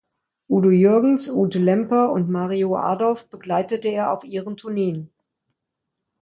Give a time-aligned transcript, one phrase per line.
[0.49, 5.11] Udo Jürgens, Ute Lemper und Mario Adorf begleitete er auf ihren Tourneen.